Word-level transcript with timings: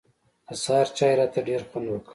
د 0.47 0.49
سهار 0.63 0.87
چای 0.97 1.13
راته 1.19 1.39
ډېر 1.49 1.61
خوند 1.69 1.87
وکړ. 1.89 2.09